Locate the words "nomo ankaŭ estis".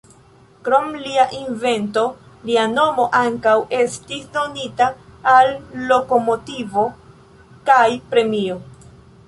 2.71-4.25